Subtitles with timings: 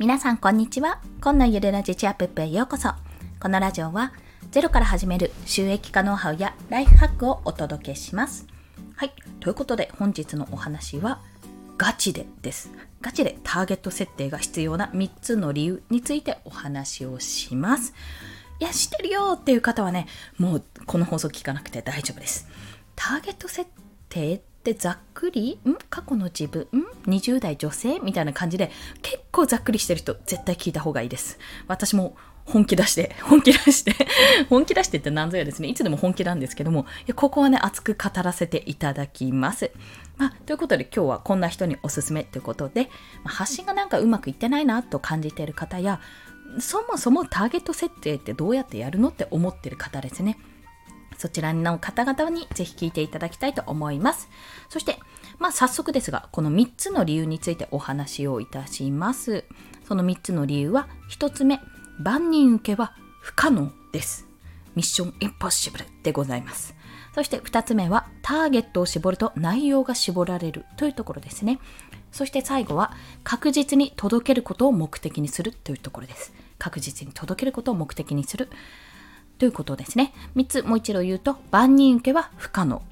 [0.00, 0.98] 皆さんこんにちは。
[1.20, 2.88] 今のゆるラジチアップップへようこそ。
[3.38, 4.14] このラジオは
[4.50, 8.46] ゼロから始める収益化ノウハウやライフハックをお届けします。
[8.96, 9.12] はい。
[9.40, 11.20] ということで本日のお話は
[11.76, 12.70] ガチでです。
[13.02, 17.92] ガチでターゲット設定が必要な3つの理由についてお話をします。
[18.58, 20.06] いや、知ってるよっていう方はね、
[20.38, 22.48] もうこの放送聞かなくて大丈夫です。
[22.96, 23.68] ターゲット設
[24.08, 25.58] 定ってざっくり？
[25.64, 25.74] ん？
[25.88, 26.62] 過去の自分？
[26.62, 27.98] ん ?20 代女性？
[28.00, 28.70] みたいな感じで
[29.02, 31.38] 結構ざっくりしてる人絶対聞いた方がいいです。
[31.66, 33.94] 私も本気出して、 本気出して
[34.48, 35.68] 本気出してって何ぞやですね。
[35.68, 39.70] いつでも本気なんですけども、ここはね、熱く語らせていただきます。
[40.16, 42.90] まあ、ということで今日はこんな人におすすめということで、
[43.24, 46.00] まあ、発信がなんかうまくいってないなと感じている方や、
[46.58, 50.36] そもそもターゲット設定ってどうやってやるのって思ってる方ですね。
[51.20, 54.30] そちらの方々にぜひ聞いていただきたいと思います。
[54.70, 54.98] そして、
[55.38, 59.44] まあ、早速ですが、この3つの理由についてお話をいたします。
[59.86, 61.60] その3つの理由は、1つ目、
[61.98, 64.26] 万人受けは不可能です。
[64.74, 66.74] ミッションインポッシブルでございます。
[67.14, 71.58] そして2つ目は、ターゲットを絞ると内容が絞られるというところですね。
[72.12, 76.32] そして最後は、確実に届けることを目的にするというところです。
[76.58, 78.48] 確実に届けることを目的にする。
[79.40, 80.12] ということですね。
[80.36, 82.82] 3つもう一度言うと、万人受けは不可能。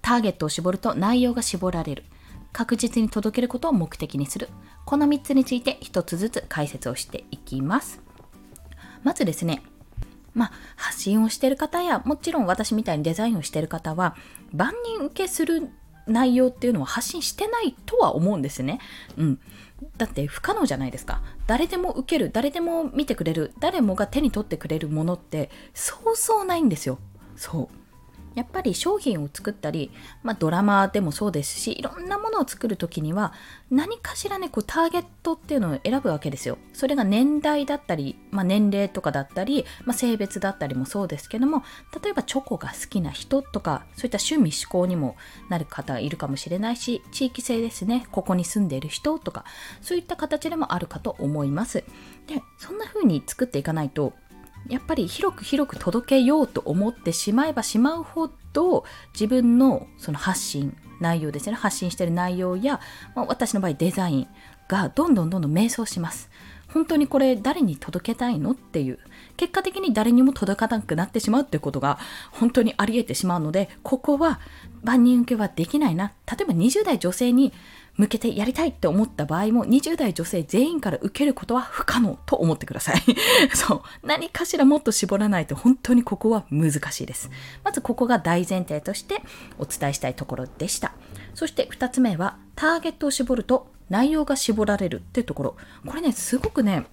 [0.00, 2.04] ターゲットを絞ると内容が絞られる。
[2.52, 4.48] 確実に届けることを目的にする。
[4.84, 8.00] この3つについて1つずつ解説をしていきます。
[9.02, 9.60] まずですね、
[10.34, 14.14] まあ、発信をしている方や、もちろん私みたいにデザインをしている方は、
[14.52, 15.68] 万人受けする
[16.08, 18.80] 内容っていうのは発信してないとは思うんですね。
[19.16, 19.40] うん。
[19.96, 21.22] だって不可能じゃないですか。
[21.46, 26.98] 誰でも受ける、誰でも見てくれる、誰もが手に取ってくれるものってそうそうないんですよ。
[27.36, 27.77] そう。
[28.34, 29.90] やっぱり商品を作ったり、
[30.22, 33.32] まあ、ドラマでもそうですしいろんなものを作る時には
[33.70, 36.58] 何かしらねこうターゲットっていうのを選ぶわけですよ。
[36.72, 41.62] それが年代だったり、まあ、年齢とかだったり、まあ、性別だったりもそうですけども
[42.02, 45.16] 例えばチョコが好きな人とかそういった趣味思考にも
[45.48, 49.44] なる方いるかもしれないし地域性ですねここに住んでいる人とか
[49.80, 51.84] そういった形でもあるかと思います。
[52.26, 54.12] でそんな風に作っていかないと
[54.68, 62.80] やっぱり広く広く届けようと思ってしまえばしまうほど自分のその発信内容ですね発信してる内容や、
[63.14, 64.28] まあ、私の場合デザイン
[64.68, 66.30] がどんどんどんどん迷走します。
[66.68, 68.98] 本当にこれ誰に届けたいのっていう。
[69.38, 71.98] 結果的に誰にも届かなくなってしまうっていうことが
[72.30, 74.40] 本当にあり得てしまうのでここは
[74.82, 76.12] 万人受けはできないな。
[76.30, 77.54] 例えば20代女性に
[77.98, 83.02] 向けてやりたいって思った場合も20代女性全員から受けることは不可能と思ってください。
[83.52, 84.06] そう。
[84.06, 87.28] 何かしらもっと絞らないと本当にここは難しいです。
[87.64, 89.20] まずここが大前提として
[89.58, 90.92] お伝えしたいところでした。
[91.34, 95.56] そして2つ目はターゲットを絞ると内容が絞られるっていうところ。
[95.84, 96.86] これね、すごくね、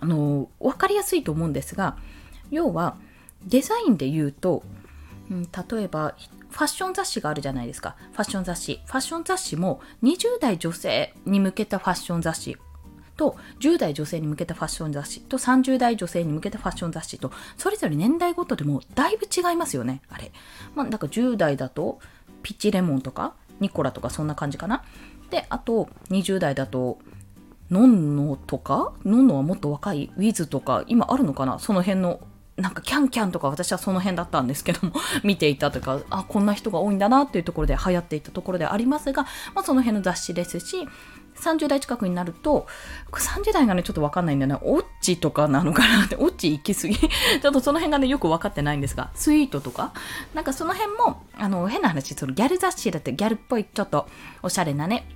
[0.00, 1.96] あの、わかりやすいと思うんですが、
[2.50, 2.96] 要は
[3.44, 4.62] デザインで言うと、
[5.30, 6.14] うん、例えば
[6.50, 7.96] ファッション雑誌があるじゃないですか。
[8.12, 8.80] ファッション雑誌。
[8.86, 12.56] ファッション雑誌も20代女性に向けたファッション雑誌
[13.16, 20.02] と10代女性に向けたファッション雑誌と30代女性に向けたファッション雑誌とそれぞれ年代ごとでもだいぶ違いますよね。
[20.08, 20.32] あれ。
[20.74, 21.98] まあ、だか10代だと
[22.42, 24.84] ピッチレモンとかニコラとかそんな感じかな。
[25.30, 26.98] で、あと20代だと
[27.70, 28.94] ノンノとか？
[29.04, 30.10] ノンノはもっと若い？
[30.16, 31.58] ウィズとか今あるのかな？
[31.58, 32.20] その辺の
[32.58, 34.92] なんかキャンキャンとか私はその辺だったんですけども
[35.22, 39.22] 見ていたとかあこんな人が多いんだなっていうところで流行っていたところでありますが、
[39.54, 40.88] まあ、その辺の雑誌ですし
[41.36, 42.66] 30代近くになると
[43.12, 44.58] 30代がねちょっと分かんないんだよね。
[44.62, 46.96] オッチとかなのかなって オッチ行き過ぎ。
[46.98, 49.92] ちょっとその辺がねよく分かってないんですがスイートとか。
[50.34, 54.08] なんかその辺もあの変な話そのギャル雑誌だってギャルっぽいちょっと
[54.42, 55.08] おしゃれなね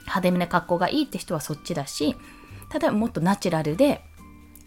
[0.00, 2.16] 派手めな格好がいいって人はそっちだし
[2.72, 4.02] 例えばもっとナチュラルで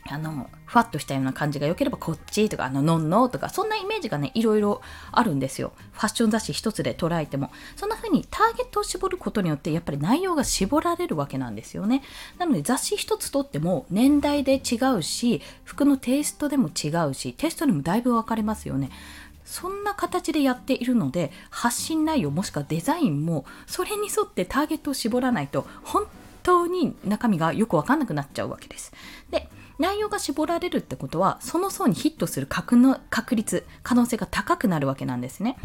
[0.10, 4.82] あの、ふわっとしたような感じが良ければこっちとか、あの、のんのとか、そんなイメージがね、いろいろ
[5.12, 5.74] あるんですよ。
[5.92, 7.52] ファッション雑誌一つで捉えても。
[7.76, 12.02] そんな風にターゲットを絞ることによって、やっぱり内容が絞られるわけなんですよね。
[12.40, 18.90] なので雑誌一つとっても年代で違うし、服のテイストでも違うし、テストにもだいぶ分かれますよね。
[19.46, 26.06] そんな形でやっているので、発信内容もしくはデザインも、それに沿ってターゲットを絞らないと、本
[26.44, 28.94] 当に中身がよくわかんなくなっちゃうわけです。
[29.30, 29.50] で、
[29.82, 35.58] 内容が絞られるってことはその層にヒットする確の確率可能性が高くなるわけなんですね。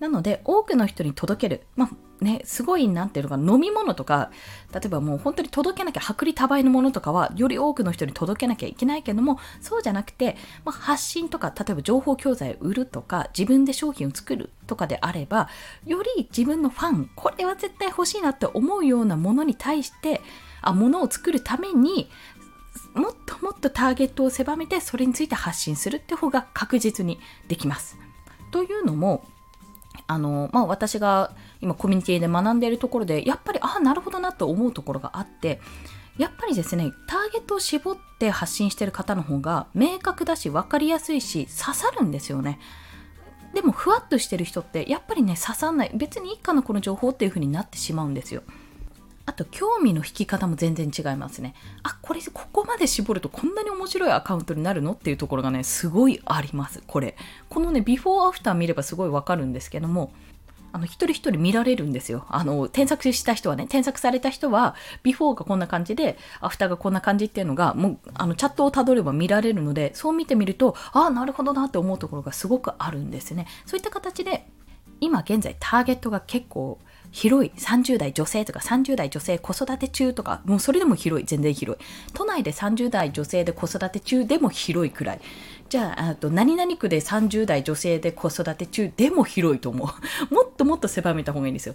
[0.00, 4.30] なので多くの人に届けるまあねすごいなんていうのか飲み物とか
[4.72, 15.48] 例えばもう本当に届けなきゃ薄利多売のものとかはより多くの人に届けなきゃいけないけどもそうじゃなくて、まあ、発信とか例えば情報教材を売るとか自分で商品を作るとかであれば
[15.84, 20.20] より自分のファンこれは絶対欲しいなって思うようなものに対して
[20.60, 22.08] あものを作るために
[22.94, 27.96] もっともっとターゲットを狭めてそれについて発信するって方が確実にできます。
[28.50, 29.24] というのも
[30.06, 35.60] あの、まあ、私が今コミュニティで学んでいるところでやっぱりああなるほどなと思うところがあって
[36.16, 42.58] やっぱりですねターゲットを絞って発信してる方の方が明確だし分かりやすいし刺さるんですよね。
[43.54, 48.42] でもふわっとしてる人ってやっぱりね刺さんない別にいいかなこの情報っていう風になってしまうんですよ。
[49.28, 51.54] あと興味の引き方も全然違いますね。
[51.82, 57.14] あ、これここまで絞るとこんなに面白いアカウントになるのっていうところがね、すごいあります、これ。
[57.50, 60.14] このね、ビフォーアフター見ればすごいわかるんですけども、
[60.72, 62.24] あの、一人一人見られるんですよ。
[62.30, 73.46] あの、添削した人はね、添削された人は、ビフォーがこんな感じで、アフターがこんな感じっていうのが、もう、あの、チャットをたどれば見られるので、そう見てみると、ああ、なるほどなって思うところがすごくあるんですね。
[73.66, 74.46] そういった形で、
[75.00, 76.78] 今現在ターゲットが結構
[77.10, 81.84] 広い30代女性とか30代女性子育て中とかもうそれでも広い全然広い。
[82.12, 85.20] 都内で30代女性で子育て中でも広いくらい。
[85.68, 89.88] じゃああと何々区で30代女性で子育て中でも広いと思う。
[90.34, 91.74] もっともっと狭めた方がいいんですよ。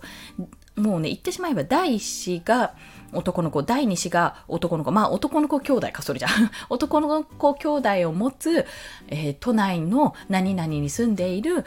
[0.76, 2.74] もうね言ってしまえば第1子が
[3.12, 4.92] 男の子第2子が男の子。
[4.92, 6.28] まあ男の子兄弟かそれじゃ。
[6.70, 8.66] 男の子兄弟を持つ、
[9.08, 11.66] えー、都内の何々に住んでいる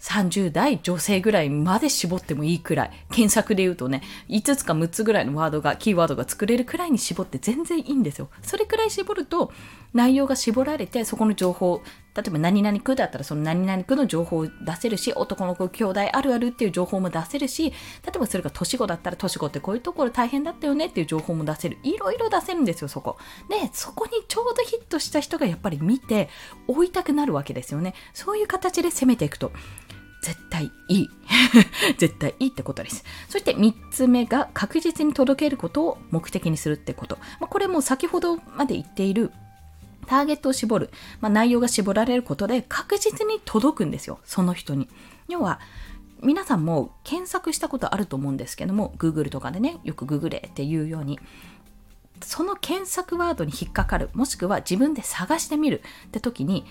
[0.00, 8.28] 30代女性ぐらいまで絞ってもいいくらい、検索で言うとね、5つか6つぐらいのワードが、キーワードが作れるくらいに絞って全然いいんですよ。
[8.42, 9.52] それくらい絞ると、
[9.94, 11.82] 内容が絞られて、そこの情報、
[12.14, 17.76] 例えば何々区だったらその何々区の情報を出せるし、男の子兄弟あるあるっていう情報も出せるし、例
[18.14, 21.78] えばそれが年子だったら年子ってこういうところ大変だったよねっていう情報も出せる。
[21.84, 23.18] いろいろ出せるんですよ、そこ。
[23.48, 26.28] で、そこにちょうどヒットした人がやっぱり見て、
[26.66, 27.94] 追いたくなるわけですよね。
[28.12, 29.52] そういう形で攻めていくと。
[30.22, 31.10] 絶対いい。
[31.98, 33.04] 絶対いいってことです。
[33.28, 37.18] そして3つ目が確実に届けることを目的にするってこと。
[37.40, 39.32] まあ、これも先ほどまで言っている
[40.06, 44.18] ターゲットを絞る、まあ、内容が絞られることで確実に届くんですよ。
[44.24, 44.88] その人に。
[45.28, 45.60] 要は、
[46.20, 51.20] 皆さんも検索したことあると思うんですけども、Google とかでね、よく Google っていうように、
[52.22, 56.64] その検索ワードに引っかかる、もしくは自分で探してみるって時に、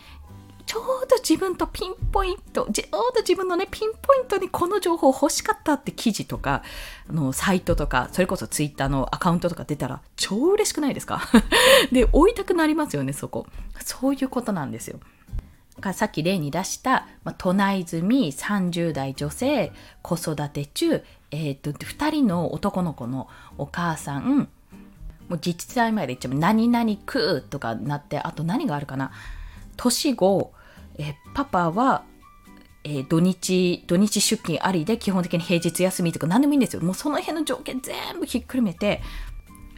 [0.68, 6.62] ちょうど自分とピンポイント、ちょうど自分のね、ピンポイントにこの情報欲しかったって記事とか、
[7.10, 11.22] あの、サイトとか、それこそツイッターのアカウントとか出たら、超嬉しくないですか？
[11.94, 13.48] で、追いたくなりますよね、そこ。
[13.80, 15.00] そういうことなんですよ。
[15.94, 19.72] さっき例に出した、まあ、都内住み30代女性
[20.02, 23.28] 子育て中、えーと、と2人の男の子の
[23.60, 24.50] お母さん
[25.30, 29.12] もう自治体まで行っちゃう何々区とかなってあと何があるかな？
[29.78, 30.52] 年後
[30.98, 32.04] えパパは、
[32.84, 36.82] え、土日、土日出勤ありで基本的に平日休みとか何でもいいんですよ。
[36.82, 39.02] もうその辺の条件全部ひっくるめて、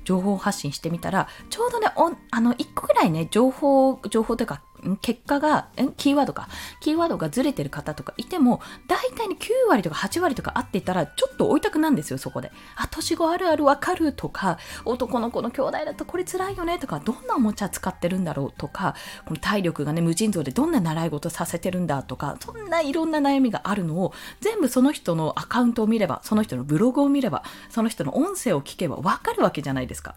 [0.04, 1.88] 情報発信してみたら、ちょうどね、
[2.32, 4.64] あの、1個ぐらいね、情報、情報というか、
[5.02, 5.68] 結果が、
[5.98, 6.48] キーワードか、
[6.82, 12.52] キーワードがずれてる方とかいても、大体に9割とか8割とか合っていたら、ちょっと置いたくなんですよ、そこで。
[12.76, 18.96] あ、年子あるあるわかるとか、男の子の兄弟だとこれ辛いよねとか、どんなおもちゃ使ってるんだろうとか、
[19.26, 30.16] この体力がね、無尽蔵でどんな習い事させてるんだとか、そんないろんな悩みがあるのを、全部その人のアカウントを見れば、その人のブログを見れば、その人の音声を聞けばわかるわけじゃないですか。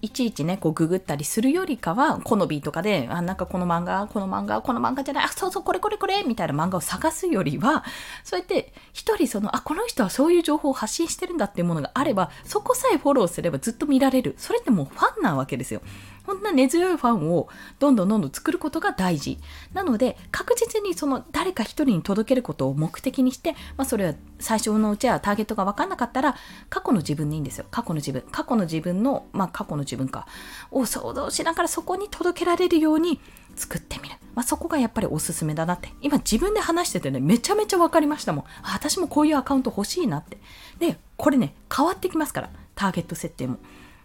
[0.00, 7.84] いちいちね、こうググったりするよりかは、このビーとかで、あ、なんかこの漫画、この漫画、この漫画じゃない、あ、そうそう、これこれこれ、みたいな漫画を探すよりは、
[8.22, 14.36] そうやって一人その、あ、この人はそういう情報を発信してるんだっていうものがあれば、そこさえフォローすればずっと見られる。
[14.38, 15.82] それってもうファンなわけですよ。
[16.28, 19.38] こんな根強いファンをどんどんどんどん作ることが大事。
[19.72, 26.36] なので、確実にその誰か一人に届けることを目的にして、まあそれは最初のうちはターゲットが分かんなかったら、
[26.68, 27.64] 過去の自分でいいんですよ。
[27.70, 28.22] 過去の自分。
[28.30, 30.26] 過去の自分の、まあ過去の自分か。
[30.70, 33.22] を想像しながらそこに届けられるように
[33.56, 34.16] 作ってみる。
[34.34, 35.94] まあ、そこがやっぱりおすすめだなって。
[36.02, 38.44] 今自分で話しててね、めちゃめちゃ分かりましたもん。
[38.64, 40.36] 私もこういうアカウント欲しいなって。
[40.78, 42.50] で、これね、変わってきますから。
[42.74, 43.56] ターゲット設定も。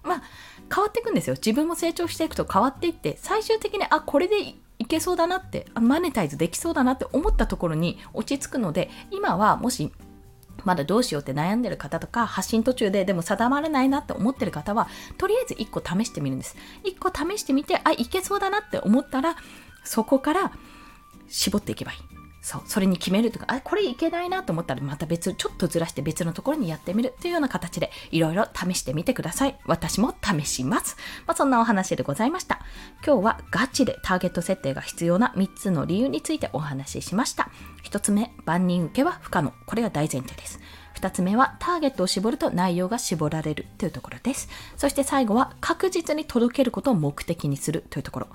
[0.04, 0.24] まあ、
[0.74, 1.36] 変わっていくんですよ。
[1.36, 4.42] 自分も成長していくと変わっていって、最終的に、あ、これで
[4.80, 9.92] いけそうだなって、マネタイズできそうだなって思ったところに落ち着くので、今はもし
[10.64, 14.88] まだどうしようって悩んでる方とか、発信途中ででも定まらないなって思ってる方は、
[15.18, 16.56] とりあえず1個試してみるんです。
[16.84, 19.36] 1個試してみて、あ、いけそうだなって思ったら、
[19.84, 20.52] そこから
[21.28, 22.13] 絞っていけばいい。
[22.44, 29.58] そう、それに決めるとか、あ、これいけないなと思ったらまた別、ちょっとずらして別のところにやってみるというような形でいろいろ試してみてください。
[29.66, 30.98] 私も試します。
[31.26, 32.60] まあ、そんなお話でございました。
[33.06, 37.50] 今日はガチでターゲット設定が必要な3つの理由についてお話ししました。
[37.86, 39.54] 1つ目、万人受けは不可能。
[39.66, 40.60] これが大前提です。
[40.96, 44.50] 2つ目はターゲットを絞ると内容が絞られるというところです。
[44.76, 48.28] そして最後は確実に届けることを目的にするというところ。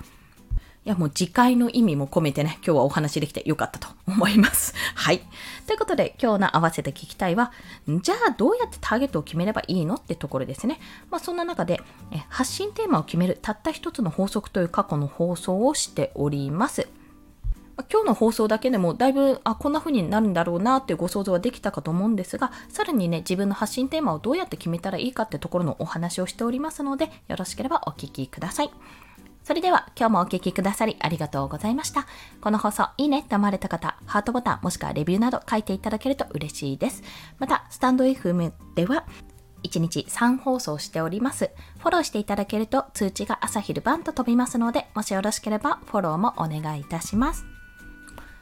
[0.85, 4.73] いやもう次回の意味も込めてね、今日はお話できてよかったと思います。
[4.95, 5.19] はい。
[5.67, 7.51] ということで今日の合わせて聞きたいは、
[7.87, 10.79] じゃあどうやってターゲットを決めればいいのってところですね。
[11.11, 11.81] まあそんな中で、
[12.29, 16.87] 発信テーマを決めるたった一つの法則という過去の放送をしております。
[17.91, 28.71] 今日の放送だけでもだいぶあこんな風になるんだろうなっていうご想像はできたかと思うんですがさらにね自分の発信テーマをどうやって決めたらいいかってところのお話をしておりますのでよろしければお聞きください。
[29.49, 32.05] それでは今日もお聴きくださりありがとうございました。
[32.39, 37.01] この放送いいねって思われた方、ハートボタンもしくはレビューなど書いていただけると嬉しいです。
[37.39, 39.07] また、スタンド FM では
[39.63, 41.49] 1日3放送しております。
[41.79, 47.43] フォローしていただけると通知が朝昼晩と飛びますので、もしよろしければフォローもお願いいたします。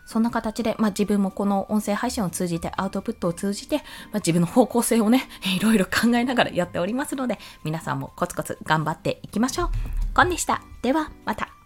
[0.07, 9.69] そんな形で、まあ、自分もこの音声配信を通じて、アウトプットを通じて、まあ、自分の方向性をね、 いろいろ考えながらやっておりますので、皆さんもコツコツ頑張っていきましょう。
[10.15, 10.61] コンでした。
[10.81, 11.56] では、また。